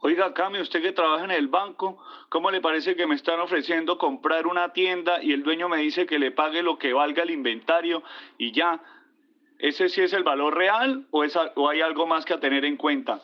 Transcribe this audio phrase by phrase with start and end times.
[0.00, 1.98] Oiga, Cami, usted que trabaja en el banco,
[2.28, 6.06] ¿cómo le parece que me están ofreciendo comprar una tienda y el dueño me dice
[6.06, 8.04] que le pague lo que valga el inventario
[8.38, 8.80] y ya?
[9.58, 11.24] ¿Ese sí es el valor real o,
[11.56, 13.20] o hay algo más que tener en cuenta?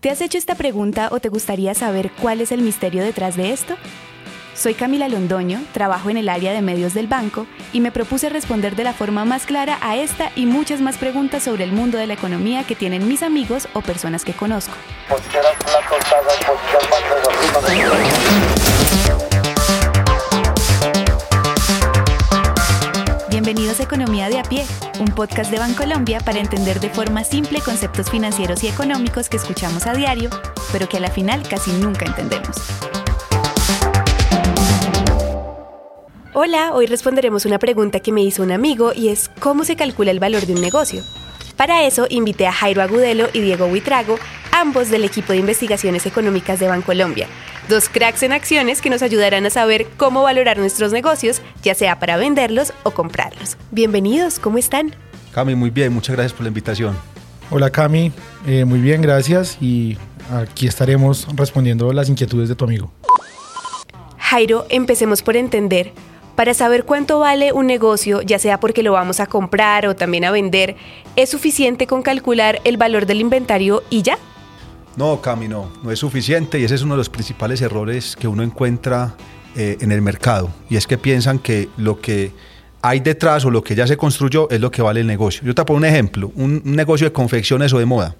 [0.00, 3.52] ¿Te has hecho esta pregunta o te gustaría saber cuál es el misterio detrás de
[3.52, 3.74] esto?
[4.54, 8.76] Soy Camila Londoño, trabajo en el área de medios del banco y me propuse responder
[8.76, 12.06] de la forma más clara a esta y muchas más preguntas sobre el mundo de
[12.06, 14.74] la economía que tienen mis amigos o personas que conozco.
[23.28, 24.64] Bienvenidos a Economía de a pie,
[25.00, 29.88] un podcast de Bancolombia para entender de forma simple conceptos financieros y económicos que escuchamos
[29.88, 30.30] a diario,
[30.70, 32.56] pero que a la final casi nunca entendemos.
[36.36, 40.10] Hola, hoy responderemos una pregunta que me hizo un amigo y es ¿cómo se calcula
[40.10, 41.04] el valor de un negocio?
[41.56, 44.18] Para eso invité a Jairo Agudelo y Diego Huitrago,
[44.50, 47.28] ambos del equipo de investigaciones económicas de Bancolombia,
[47.68, 52.00] dos cracks en acciones que nos ayudarán a saber cómo valorar nuestros negocios, ya sea
[52.00, 53.56] para venderlos o comprarlos.
[53.70, 54.92] Bienvenidos, ¿cómo están?
[55.32, 56.96] Cami, muy bien, muchas gracias por la invitación.
[57.48, 58.10] Hola Cami,
[58.48, 59.96] eh, muy bien, gracias y
[60.32, 62.90] aquí estaremos respondiendo las inquietudes de tu amigo.
[64.18, 65.92] Jairo, empecemos por entender
[66.34, 70.24] para saber cuánto vale un negocio, ya sea porque lo vamos a comprar o también
[70.24, 70.76] a vender,
[71.16, 74.18] ¿es suficiente con calcular el valor del inventario y ya?
[74.96, 78.42] No, Cami, no, es suficiente y ese es uno de los principales errores que uno
[78.42, 79.14] encuentra
[79.56, 80.50] eh, en el mercado.
[80.70, 82.32] Y es que piensan que lo que
[82.80, 85.42] hay detrás o lo que ya se construyó es lo que vale el negocio.
[85.44, 88.14] Yo te pongo un ejemplo, un, un negocio de confecciones o de moda.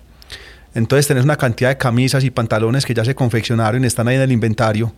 [0.75, 4.17] Entonces tenés una cantidad de camisas y pantalones que ya se confeccionaron y están ahí
[4.17, 4.93] en el inventario,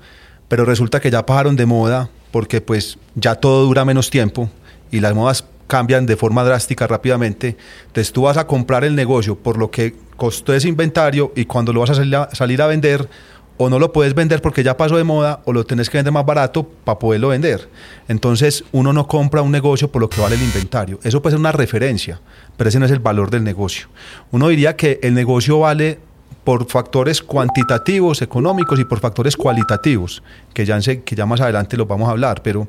[0.48, 4.50] pero resulta que ya pasaron de moda porque pues ya todo dura menos tiempo
[4.90, 7.56] y las modas cambian de forma drástica rápidamente.
[7.86, 11.72] Entonces tú vas a comprar el negocio por lo que costó ese inventario y cuando
[11.72, 13.08] lo vas a salir a, vender
[13.56, 16.12] o no lo puedes vender porque ya pasó de moda o lo tenés que vender
[16.12, 17.70] más barato para poderlo vender.
[18.06, 21.00] Entonces uno no compra un negocio por lo que vale el inventario.
[21.04, 22.20] Eso puede ser una referencia,
[22.58, 23.86] pero ese no es el valor del negocio.
[24.30, 26.00] Uno diría que el negocio vale
[26.46, 30.22] por factores cuantitativos, económicos y por factores cualitativos,
[30.54, 32.68] que ya, más adelante los vamos a hablar, pero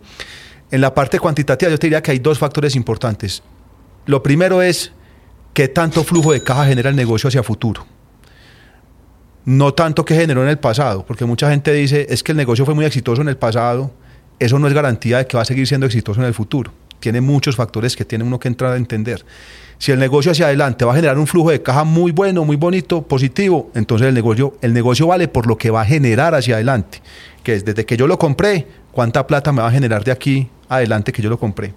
[0.71, 3.43] en la parte cuantitativa yo te diría que hay dos factores importantes.
[4.07, 4.93] Lo primero es
[5.53, 7.85] qué tanto flujo de caja genera el negocio hacia futuro.
[9.45, 12.65] No tanto que generó en el pasado, porque mucha gente dice, es que el negocio
[12.65, 13.91] fue muy exitoso en el pasado,
[14.39, 16.73] eso no es garantía de que va a seguir siendo exitoso en el futuro.
[16.99, 19.23] Tiene muchos factores que tiene uno que entrar a entender.
[19.77, 22.55] Si el negocio hacia adelante va a generar un flujo de caja muy bueno, muy
[22.55, 26.55] bonito, positivo, entonces el negocio, el negocio vale por lo que va a generar hacia
[26.55, 27.01] adelante,
[27.43, 30.49] que es desde que yo lo compré, cuánta plata me va a generar de aquí
[30.67, 31.73] adelante que yo lo compré.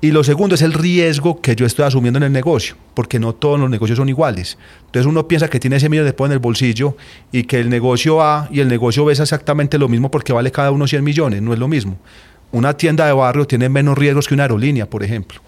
[0.00, 3.34] Y lo segundo es el riesgo que yo estoy asumiendo en el negocio, porque no
[3.34, 4.56] todos los negocios son iguales.
[4.86, 6.96] Entonces uno piensa que tiene ese millón después en el bolsillo
[7.32, 10.52] y que el negocio A y el negocio B es exactamente lo mismo porque vale
[10.52, 11.98] cada uno 100 millones, no es lo mismo.
[12.50, 15.40] Una tienda de barrio tiene menos riesgos que una aerolínea, por ejemplo.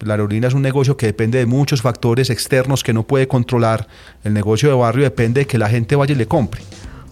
[0.00, 3.86] La aerolínea es un negocio que depende de muchos factores externos que no puede controlar.
[4.22, 6.60] El negocio de barrio depende de que la gente vaya y le compre.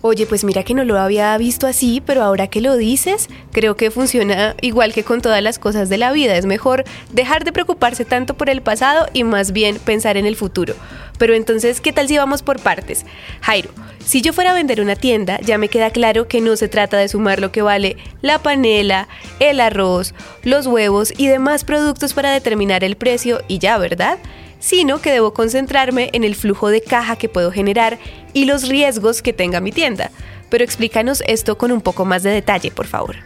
[0.02, 3.76] Oye, pues mira que no lo había visto así, pero ahora que lo dices, creo
[3.76, 6.36] que funciona igual que con todas las cosas de la vida.
[6.36, 10.36] Es mejor dejar de preocuparse tanto por el pasado y más bien pensar en el
[10.36, 10.74] futuro.
[11.18, 13.04] Pero entonces, ¿qué tal si vamos por partes?
[13.42, 13.68] Jairo,
[14.02, 16.96] si yo fuera a vender una tienda, ya me queda claro que no se trata
[16.96, 19.06] de sumar lo que vale la panela,
[19.38, 24.18] el arroz, los huevos y demás productos para determinar el precio y ya, ¿verdad?
[24.60, 27.98] Sino que debo concentrarme en el flujo de caja que puedo generar
[28.32, 30.12] y los riesgos que tenga mi tienda.
[30.50, 33.16] Pero explícanos esto con un poco más de detalle, por favor.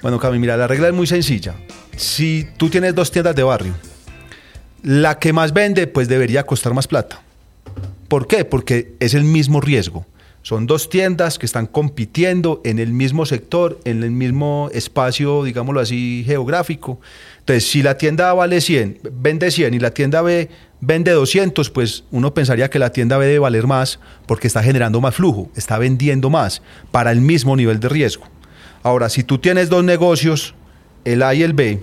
[0.00, 1.54] Bueno, Cami, mira, la regla es muy sencilla.
[1.96, 3.74] Si tú tienes dos tiendas de barrio,
[4.82, 7.20] la que más vende, pues debería costar más plata.
[8.08, 8.44] ¿Por qué?
[8.44, 10.06] Porque es el mismo riesgo.
[10.42, 15.80] Son dos tiendas que están compitiendo en el mismo sector, en el mismo espacio, digámoslo
[15.80, 17.00] así, geográfico.
[17.40, 20.48] Entonces, si la tienda A vale 100, vende 100 y la tienda B
[20.80, 25.14] vende 200, pues uno pensaría que la tienda debe valer más porque está generando más
[25.14, 28.24] flujo, está vendiendo más para el mismo nivel de riesgo.
[28.82, 30.54] Ahora, si tú tienes dos negocios,
[31.04, 31.80] el A y el B,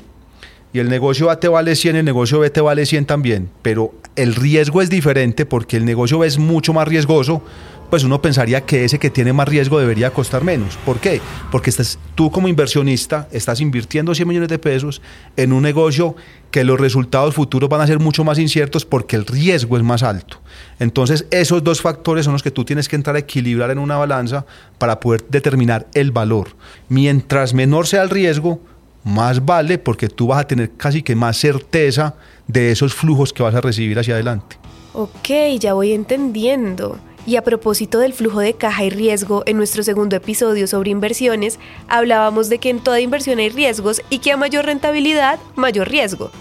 [0.74, 3.94] y el negocio A te vale 100, el negocio B te vale 100 también, pero
[4.16, 7.44] el riesgo es diferente porque el negocio B es mucho más riesgoso,
[7.92, 10.78] pues uno pensaría que ese que tiene más riesgo debería costar menos.
[10.84, 11.22] ¿Por qué?
[11.52, 15.00] Porque estás, tú como inversionista estás invirtiendo 100 millones de pesos
[15.38, 16.16] en un negocio
[16.50, 20.02] que los resultados futuros van a ser mucho más inciertos porque el riesgo es más
[20.02, 20.42] alto.
[20.80, 23.98] Entonces esos dos factores son los que tú tienes que entrar a equilibrar en una
[23.98, 24.48] balanza
[24.80, 26.56] para poder determinar el valor.
[26.90, 28.60] Mientras menor sea el riesgo,
[29.04, 32.16] más vale porque tú vas a tener casi que más certeza
[32.48, 34.58] de esos flujos que vas a recibir hacia adelante.
[34.94, 35.30] Ok,
[35.60, 36.98] ya voy entendiendo.
[37.26, 41.58] Y a propósito del flujo de caja y riesgo, en nuestro segundo episodio sobre inversiones,
[41.88, 46.32] hablábamos de que en toda inversión hay riesgos y que a mayor rentabilidad, mayor riesgo.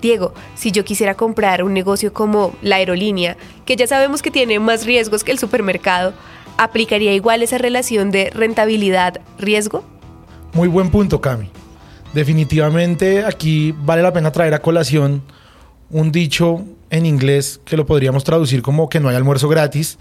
[0.00, 4.58] Diego, si yo quisiera comprar un negocio como la aerolínea, que ya sabemos que tiene
[4.58, 6.14] más riesgos que el supermercado,
[6.56, 9.84] ¿aplicaría igual esa relación de rentabilidad-riesgo?
[10.54, 11.50] Muy buen punto, Cami.
[12.14, 15.22] Definitivamente aquí vale la pena traer a colación
[15.90, 19.98] un dicho en inglés que lo podríamos traducir como que no hay almuerzo gratis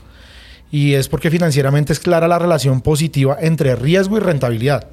[0.72, 4.90] y es porque financieramente es clara la relación positiva entre riesgo y rentabilidad.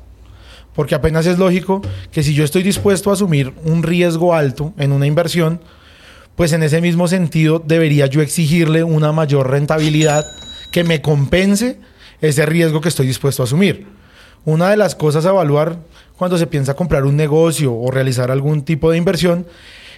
[0.74, 4.92] Porque apenas es lógico que si yo estoy dispuesto a asumir un riesgo alto en
[4.92, 5.60] una inversión,
[6.36, 10.24] pues en ese mismo sentido debería yo exigirle una mayor rentabilidad
[10.72, 11.80] que me compense
[12.22, 13.86] ese riesgo que estoy dispuesto a asumir.
[14.46, 15.80] Una de las cosas a evaluar
[16.20, 19.46] cuando se piensa comprar un negocio o realizar algún tipo de inversión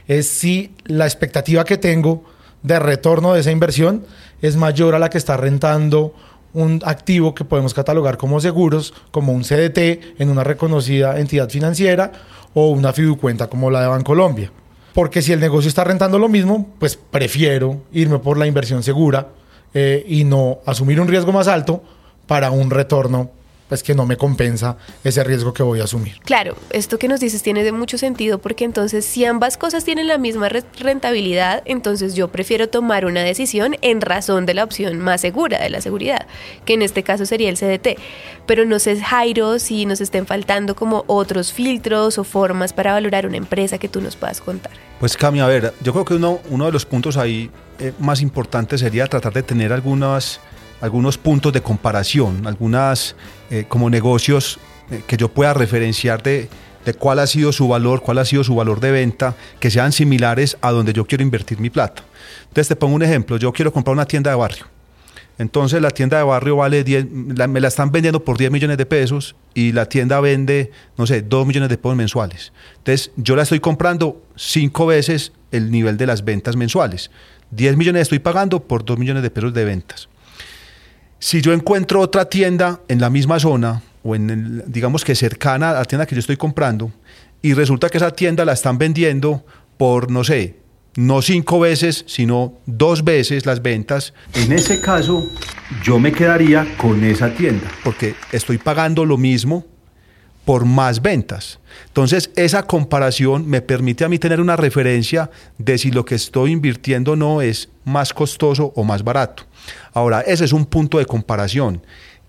[0.07, 2.23] es si la expectativa que tengo
[2.63, 4.07] de retorno de esa inversión
[4.41, 6.15] es mayor a la que está rentando
[6.53, 12.13] un activo que podemos catalogar como seguros, como un CDT en una reconocida entidad financiera
[12.55, 14.53] o una fiducuenta como la de Bancolombia.
[14.95, 19.31] Porque si el negocio está rentando lo mismo, pues prefiero irme por la inversión segura
[19.75, 21.83] eh, y no asumir un riesgo más alto
[22.29, 23.42] para un retorno
[23.75, 26.21] es que no me compensa ese riesgo que voy a asumir.
[26.25, 30.09] Claro, esto que nos dices tiene de mucho sentido porque entonces si ambas cosas tienen
[30.09, 35.21] la misma rentabilidad, entonces yo prefiero tomar una decisión en razón de la opción más
[35.21, 36.27] segura de la seguridad,
[36.65, 37.99] que en este caso sería el CDT.
[38.47, 43.27] Pero no sé, Jairo, si nos estén faltando como otros filtros o formas para valorar
[43.27, 44.73] una empresa que tú nos puedas contar.
[45.01, 48.21] Pues Cami, a ver, yo creo que uno, uno de los puntos ahí eh, más
[48.21, 50.41] importantes sería tratar de tener algunas
[50.83, 53.15] algunos puntos de comparación, algunas
[53.51, 54.59] eh, como negocios
[54.91, 56.49] eh, que yo pueda referenciar de,
[56.85, 59.93] de cuál ha sido su valor, cuál ha sido su valor de venta, que sean
[59.93, 62.03] similares a donde yo quiero invertir mi plata.
[62.43, 64.67] Entonces te pongo un ejemplo, yo quiero comprar una tienda de barrio.
[65.39, 68.85] Entonces la tienda de barrio vale 10, me la están vendiendo por 10 millones de
[68.85, 72.53] pesos y la tienda vende, no sé, 2 millones de pesos mensuales.
[72.79, 77.13] Entonces yo la estoy comprando 5 veces el nivel de las ventas mensuales.
[77.53, 80.09] 10 millones estoy pagando por 2 millones de pesos de ventas.
[81.25, 85.71] Si yo encuentro otra tienda en la misma zona o en el, digamos que cercana
[85.71, 86.91] a la tienda que yo estoy comprando
[87.41, 89.47] y resulta que esa tienda la están vendiendo
[89.77, 90.57] por, no sé,
[90.97, 95.31] no cinco veces, sino dos veces las ventas, en ese caso
[95.85, 97.71] yo me quedaría con esa tienda.
[97.85, 99.65] porque estoy pagando lo mismo
[100.45, 101.61] por más ventas.
[101.87, 106.51] Entonces, esa comparación me permite a mí tener una referencia de si lo que estoy
[106.53, 109.45] invirtiendo no es más costoso o más barato.
[109.93, 111.83] Ahora, ese es un punto de comparación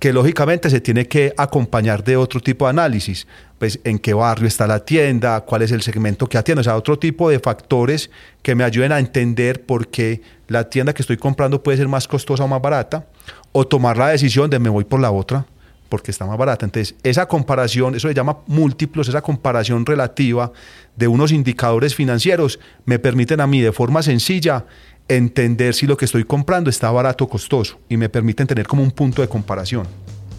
[0.04, 3.26] que lógicamente se tiene que acompañar de otro tipo de análisis,
[3.58, 6.76] pues en qué barrio está la tienda, cuál es el segmento que atiende, o sea,
[6.76, 8.12] otro tipo de factores
[8.42, 12.06] que me ayuden a entender por qué la tienda que estoy comprando puede ser más
[12.06, 13.08] costosa o más barata,
[13.54, 15.46] o tomar la decisión de me voy por la otra,
[15.94, 16.66] porque está más barata.
[16.66, 20.52] Entonces, esa comparación, eso se llama múltiplos, esa comparación relativa
[20.96, 24.66] de unos indicadores financieros me permiten a mí de forma sencilla
[25.08, 28.82] entender si lo que estoy comprando está barato o costoso y me permiten tener como
[28.82, 29.86] un punto de comparación.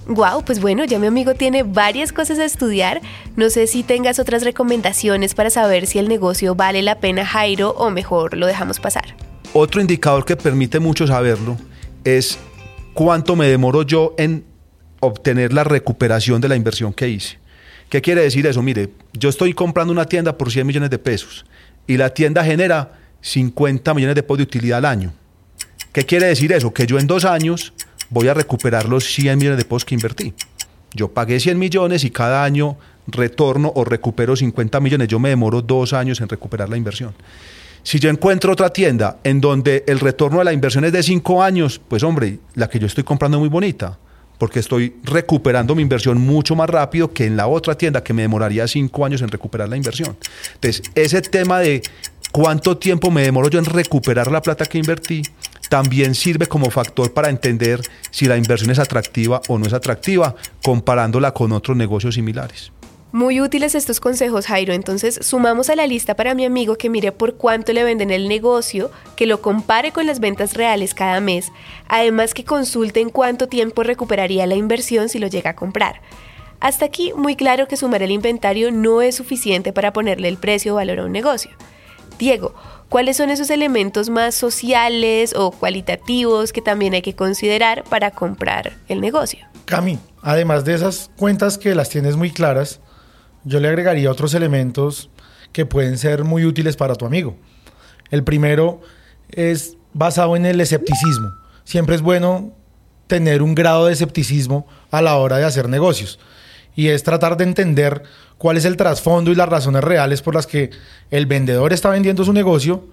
[0.09, 3.01] Wow, pues bueno, ya mi amigo tiene varias cosas a estudiar.
[3.37, 7.71] No sé si tengas otras recomendaciones para saber si el negocio vale la pena, Jairo,
[7.79, 9.15] o mejor lo dejamos pasar.
[9.53, 11.57] Otro indicador que permite mucho saberlo
[12.03, 12.41] es
[12.93, 14.53] cuánto me demoro yo en
[15.01, 17.39] obtener la recuperación de la inversión que hice.
[17.89, 18.63] ¿Qué quiere decir eso?
[18.63, 21.45] Mire, yo estoy comprando una tienda por 100 millones de pesos
[21.87, 25.13] y la tienda genera 50 millones de pesos de utilidad al año.
[25.93, 26.73] ¿Qué quiere decir eso?
[26.75, 27.73] Que yo en dos años
[28.11, 30.35] voy a recuperar los 100 millones de pesos que invertí.
[30.93, 35.09] Yo pagué 100 millones y cada año retorno o recupero 50 millones.
[35.09, 37.15] Yo me demoro dos años en recuperar la inversión.
[37.83, 41.43] Si yo encuentro otra tienda en donde el retorno de la inversión es de cinco
[41.43, 43.99] años, pues hombre, la que yo estoy comprando es muy bonita
[44.45, 48.21] porque estoy recuperando mi inversión mucho más rápido que en la otra tienda que me
[48.21, 50.19] demoraría cinco años en recuperar la inversión.
[50.57, 51.81] Entonces, ese tema de
[52.31, 55.23] cuánto tiempo me demoro yo en recuperar la plata que invertí
[55.71, 60.35] también sirve como factor para entender si la inversión es atractiva o no es atractiva,
[60.63, 62.71] comparándola con otros negocios similares.
[63.15, 64.73] Muy útiles estos consejos, Jairo.
[64.73, 68.27] Entonces, sumamos a la lista para mi amigo que mire por cuánto le venden el
[68.27, 71.53] negocio, que lo compare con las ventas reales cada mes,
[71.87, 76.01] además que consulte en cuánto tiempo recuperaría la inversión si lo llega a comprar.
[76.59, 80.73] Hasta aquí, muy claro que sumar el inventario no es suficiente para ponerle el precio
[80.73, 81.53] o valor a un negocio.
[82.19, 82.53] Diego,
[82.89, 88.73] ¿cuáles son esos elementos más sociales o cualitativos que también hay que considerar para comprar
[88.89, 89.47] el negocio?
[89.67, 92.81] Cami, además de esas cuentas que las tienes muy claras,
[93.45, 95.11] yo le agregaría otros elementos
[95.53, 97.37] que pueden ser muy útiles para tu amigo.
[98.11, 98.81] El primero
[99.31, 101.33] es basado en el escepticismo.
[101.65, 102.53] Siempre es bueno
[103.07, 106.19] tener un grado de escepticismo a la hora de hacer negocios.
[106.75, 108.03] Y es tratar de entender
[108.39, 110.71] cuál es el trasfondo y las razones reales por las que
[111.11, 112.89] el vendedor está vendiendo su negocio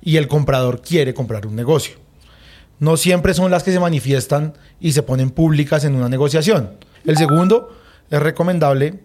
[0.00, 1.96] y el comprador quiere comprar un negocio.
[2.78, 6.76] No siempre son las que se manifiestan y se ponen públicas en una negociación.
[7.04, 7.76] El segundo,
[8.10, 9.00] es recomendable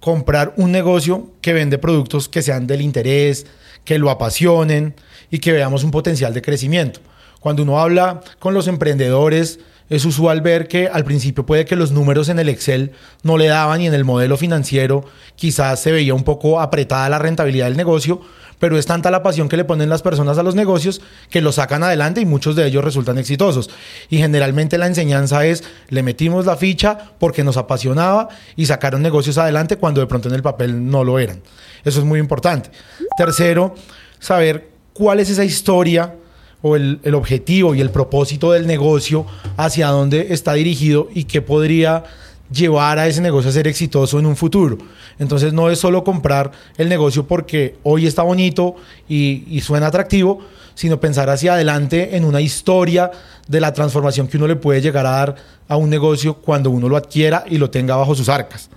[0.00, 3.46] comprar un negocio que vende productos que sean del interés,
[3.84, 4.94] que lo apasionen
[5.30, 7.00] y que veamos un potencial de crecimiento.
[7.40, 11.92] Cuando uno habla con los emprendedores, es usual ver que al principio puede que los
[11.92, 15.04] números en el Excel no le daban y en el modelo financiero
[15.36, 18.20] quizás se veía un poco apretada la rentabilidad del negocio,
[18.58, 21.52] pero es tanta la pasión que le ponen las personas a los negocios que lo
[21.52, 23.70] sacan adelante y muchos de ellos resultan exitosos.
[24.08, 29.38] Y generalmente la enseñanza es, le metimos la ficha porque nos apasionaba y sacaron negocios
[29.38, 31.40] adelante cuando de pronto en el papel no lo eran.
[31.84, 32.70] Eso es muy importante.
[33.16, 33.74] Tercero,
[34.18, 36.14] saber cuál es esa historia
[36.62, 42.04] o el, objetivo y el propósito del negocio, hacia dónde está dirigido y qué podría
[42.50, 44.78] llevar a ese negocio a ser exitoso en un futuro.
[45.18, 48.76] Entonces no es solo comprar el negocio porque hoy está bonito
[49.08, 50.40] y, y, suena atractivo,
[50.74, 53.10] sino pensar hacia adelante en una historia
[53.48, 55.36] de la transformación que uno le puede llegar a dar
[55.68, 58.68] a un negocio cuando uno lo adquiera y lo tenga bajo sus arcas.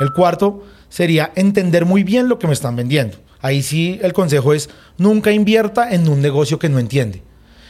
[0.00, 3.18] El cuarto sería entender muy bien lo que me están vendiendo.
[3.40, 7.22] Ahí sí el consejo es nunca invierta en un negocio que no entiende.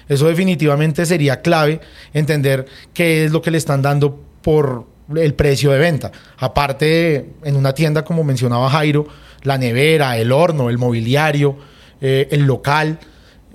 [0.09, 1.81] Eso definitivamente sería clave,
[2.13, 6.13] entender qué es lo que le están dando por el precio de venta.
[6.39, 9.07] Aparte, en una tienda, como mencionaba Jairo,
[9.43, 11.57] la nevera, el horno, el mobiliario,
[12.01, 12.99] eh, el local,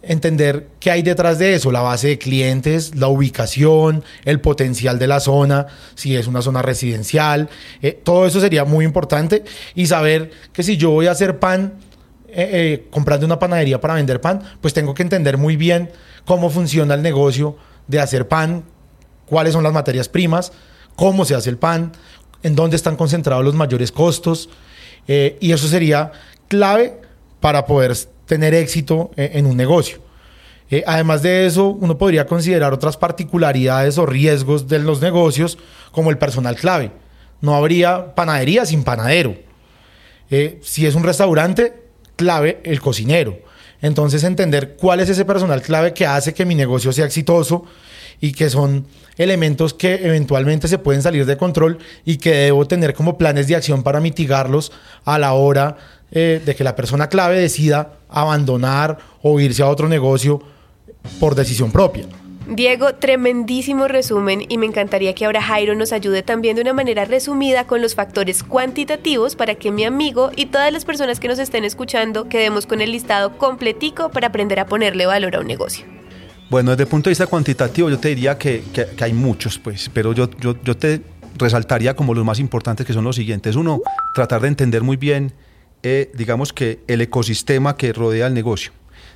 [0.01, 5.07] entender qué hay detrás de eso, la base de clientes, la ubicación, el potencial de
[5.07, 7.49] la zona, si es una zona residencial,
[7.81, 9.43] eh, todo eso sería muy importante
[9.73, 11.73] y saber que si yo voy a hacer pan,
[12.27, 15.89] eh, comprando una panadería para vender pan, pues tengo que entender muy bien
[16.25, 17.55] cómo funciona el negocio
[17.87, 18.63] de hacer pan,
[19.25, 20.51] cuáles son las materias primas,
[20.95, 21.91] cómo se hace el pan,
[22.43, 24.49] en dónde están concentrados los mayores costos.
[25.07, 26.11] Eh, y eso sería
[26.47, 26.99] clave
[27.39, 30.05] para poder tener éxito en un negocio.
[30.71, 35.57] Eh, además de eso, uno podría considerar otras particularidades o riesgos de los negocios,
[35.91, 36.91] como el personal clave.
[37.41, 39.35] No habría panadería sin panadero.
[40.31, 41.83] Eh, si es un restaurante,
[42.15, 43.37] clave el cocinero.
[43.81, 47.65] Entonces entender cuál es ese personal clave que hace que mi negocio sea exitoso
[48.19, 48.85] y que son
[49.17, 53.55] elementos que eventualmente se pueden salir de control y que debo tener como planes de
[53.55, 54.71] acción para mitigarlos
[55.05, 55.77] a la hora
[56.11, 60.41] eh, de que la persona clave decida abandonar o irse a otro negocio
[61.19, 62.05] por decisión propia.
[62.47, 67.03] Diego, tremendísimo resumen y me encantaría que ahora Jairo nos ayude también de una manera
[67.03, 71.39] resumida con los factores cuantitativos para que mi amigo y todas las personas que nos
[71.39, 75.94] estén escuchando quedemos con el listado completico para aprender a ponerle valor a un negocio.
[76.49, 79.89] Bueno, desde el punto de vista cuantitativo yo te diría que, que, hay muchos, pues,
[79.93, 81.01] pero yo, yo, yo te
[81.37, 83.55] resaltaría como los más importantes que son los siguientes.
[83.55, 83.81] Uno,
[84.13, 85.33] tratar de entender muy bien,
[85.83, 88.71] eh, digamos que el ecosistema que rodea el negocio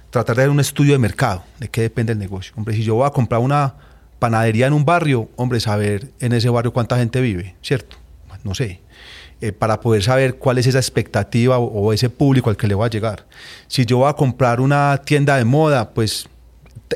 [0.10, 2.54] tratar de hacer un estudio de mercado, de qué depende el negocio.
[2.58, 3.76] Hombre, si yo voy a comprar una
[4.18, 7.98] panadería en un barrio, hombre, saber en ese barrio cuánta gente vive, ¿cierto?
[8.44, 8.82] No sé.
[9.42, 12.76] Eh, para poder saber cuál es esa expectativa o, o, ese público al que le
[12.76, 13.26] voy a llegar.
[13.68, 16.28] Si yo voy a comprar una tienda de moda, pues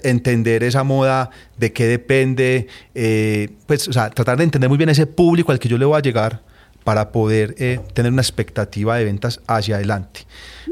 [0.03, 4.89] entender esa moda, de qué depende, eh, pues, o sea, tratar de entender muy bien
[4.89, 6.41] ese público al que yo le voy a llegar
[6.83, 10.21] para poder eh, tener una expectativa de ventas hacia adelante.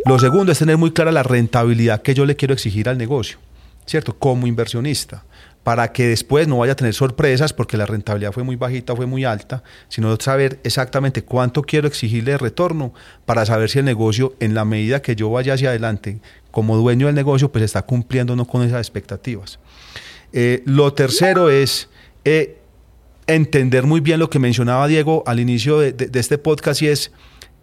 [0.06, 3.38] Lo segundo es tener muy clara la rentabilidad que yo le quiero exigir al negocio,
[3.86, 4.18] ¿cierto?
[4.18, 5.24] Como inversionista,
[5.64, 9.06] para que después no vaya a tener sorpresas porque la rentabilidad fue muy bajita fue
[9.06, 12.94] muy alta, sino saber exactamente cuánto quiero exigirle de retorno
[13.26, 16.20] para saber si el negocio, en la medida que yo vaya hacia adelante,
[16.52, 19.60] como dueño del negocio, pues está cumpliendo o no con esas expectativas.
[20.34, 21.90] Eh, lo tercero es...
[22.24, 22.58] Eh,
[23.28, 27.12] entender muy bien lo que mencionaba Diego al inicio de, este podcast y es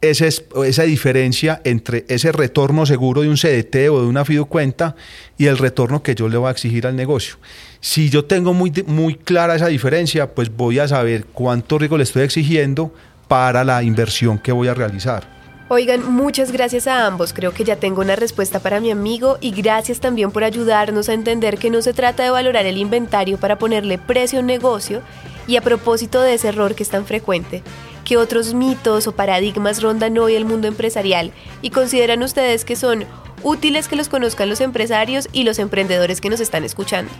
[0.00, 0.26] esa,
[0.64, 4.94] esa diferencia entre ese retorno seguro de un CDT o de una fiducuenta
[5.36, 7.36] y el retorno que yo le voy a exigir al negocio.
[7.80, 12.04] Si yo tengo muy, muy clara esa diferencia, pues voy a saber cuánto riesgo le
[12.04, 12.92] estoy exigiendo
[13.26, 15.37] para la inversión que voy a realizar.
[15.70, 17.34] Oigan, muchas gracias a ambos.
[17.34, 21.12] Creo que ya tengo una respuesta para mi amigo y gracias también por ayudarnos a
[21.12, 25.02] entender que no se trata de valorar el inventario para ponerle precio a un negocio.
[25.46, 27.62] Y a propósito de ese error que es tan frecuente,
[28.06, 33.04] ¿qué otros mitos o paradigmas rondan hoy el mundo empresarial y consideran ustedes que son
[33.42, 37.12] útiles que los conozcan los empresarios y los emprendedores que nos están escuchando?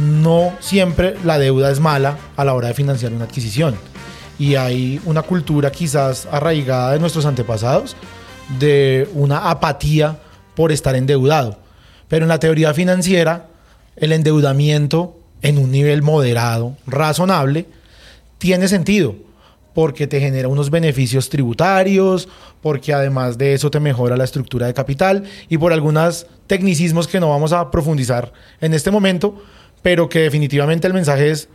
[0.00, 3.76] No siempre la deuda es mala a la hora de financiar una adquisición
[4.38, 7.96] y hay una cultura quizás arraigada de nuestros antepasados
[8.58, 10.18] de una apatía
[10.54, 11.58] por estar endeudado.
[12.08, 13.48] Pero en la teoría financiera
[13.96, 17.66] el endeudamiento en un nivel moderado, razonable,
[18.38, 19.14] tiene sentido
[19.74, 22.28] porque te genera unos beneficios tributarios,
[22.62, 27.20] porque además de eso te mejora la estructura de capital y por algunos tecnicismos que
[27.20, 29.42] no vamos a profundizar en este momento,
[29.82, 31.48] pero que definitivamente el mensaje es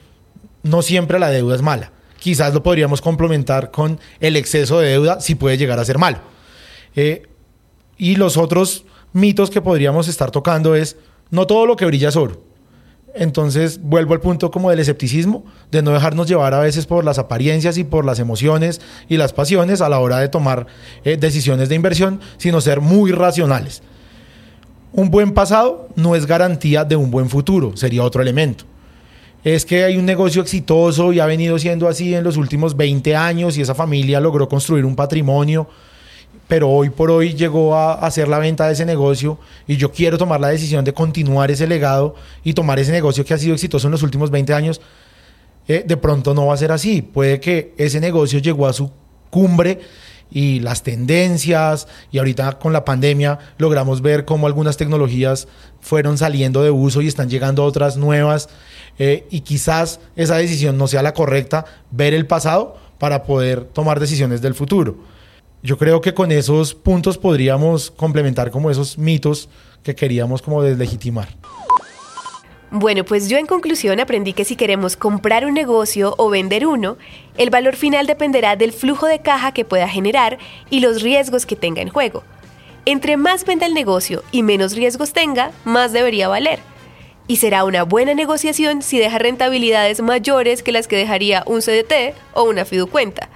[0.63, 1.91] no siempre la deuda es mala.
[2.19, 6.19] Quizás lo podríamos complementar con el exceso de deuda si puede llegar a ser malo.
[6.95, 7.23] Eh,
[7.97, 10.97] y los otros mitos que podríamos estar tocando es
[11.29, 12.49] no todo lo que brilla es oro.
[13.15, 17.17] Entonces vuelvo al punto como del escepticismo, de no dejarnos llevar a veces por las
[17.17, 20.67] apariencias y por las emociones y las pasiones a la hora de tomar
[21.03, 23.81] eh, decisiones de inversión, sino ser muy racionales.
[24.91, 28.65] Un buen pasado no es garantía de un buen futuro, sería otro elemento.
[29.43, 33.15] Es que hay un negocio exitoso y ha venido siendo así en los últimos 20
[33.15, 35.67] años y esa familia logró construir un patrimonio
[36.49, 40.17] pero hoy por hoy llegó a hacer la venta de ese negocio y yo quiero
[40.17, 43.87] tomar la decisión de continuar ese legado y tomar ese negocio que ha sido exitoso
[43.87, 44.81] en los últimos 20 años,
[45.67, 47.03] eh, de pronto no va a ser así.
[47.03, 48.91] Puede que ese negocio llegó a su
[49.29, 49.79] cumbre
[50.31, 55.47] y las tendencias y ahorita con la pandemia logramos ver cómo algunas tecnologías
[55.81, 58.49] fueron saliendo de uso y están llegando otras nuevas
[58.99, 63.99] eh, y quizás esa decisión no sea la correcta, ver el pasado para poder tomar
[63.99, 64.97] decisiones del futuro
[65.61, 69.49] yo creo que con esos puntos podríamos complementar como esos mitos
[69.83, 71.29] que queríamos como deslegitimar.
[72.71, 76.97] Bueno, pues yo en conclusión aprendí que si queremos comprar un negocio o vender uno,
[77.35, 80.37] el valor final dependerá del flujo de caja que pueda generar
[80.69, 82.23] y los riesgos que tenga en juego.
[82.85, 86.59] Entre más venda el negocio y menos riesgos tenga, más debería valer.
[87.29, 92.15] Y será una buena negociación si deja rentabilidades mayores que las que dejaría un CDT
[92.33, 93.29] o una fiducuenta.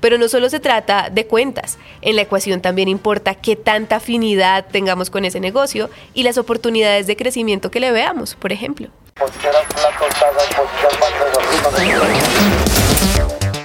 [0.00, 4.64] Pero no solo se trata de cuentas, en la ecuación también importa qué tanta afinidad
[4.72, 8.88] tengamos con ese negocio y las oportunidades de crecimiento que le veamos, por ejemplo.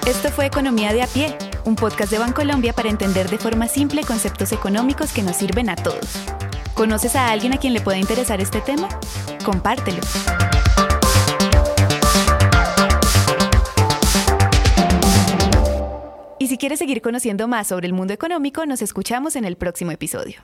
[0.06, 4.02] Esto fue Economía de a pie, un podcast de Bancolombia para entender de forma simple
[4.02, 6.18] conceptos económicos que nos sirven a todos.
[6.74, 8.88] ¿Conoces a alguien a quien le pueda interesar este tema?
[9.44, 10.00] Compártelo.
[16.40, 19.92] Y si quieres seguir conociendo más sobre el mundo económico, nos escuchamos en el próximo
[19.92, 20.42] episodio.